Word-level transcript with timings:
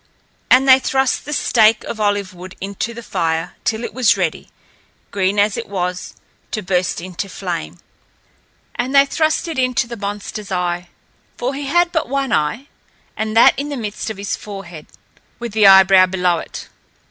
And 0.49 0.67
they 0.67 0.79
thrust 0.79 1.25
the 1.25 1.31
stake 1.31 1.83
of 1.83 1.99
olive 1.99 2.33
wood 2.33 2.55
into 2.59 2.91
the 2.91 3.03
fire 3.03 3.53
till 3.63 3.83
it 3.83 3.93
was 3.93 4.17
ready, 4.17 4.49
green 5.11 5.37
as 5.37 5.57
it 5.57 5.69
was, 5.69 6.15
to 6.49 6.63
burst 6.63 6.99
into 7.01 7.29
flame, 7.29 7.77
and 8.73 8.95
they 8.95 9.05
thrust 9.05 9.47
it 9.47 9.59
into 9.59 9.85
the 9.85 9.95
monster's 9.97 10.51
eye; 10.51 10.89
for 11.37 11.53
he 11.53 11.67
had 11.67 11.91
but 11.91 12.09
one 12.09 12.31
eye, 12.33 12.65
and 13.15 13.37
that 13.37 13.53
in 13.59 13.69
the 13.69 13.77
midst 13.77 14.09
of 14.09 14.17
his 14.17 14.35
forehead, 14.35 14.87
with 15.37 15.51
the 15.53 15.67
eyebrow 15.67 16.07
below 16.07 16.39
it. 16.39 16.67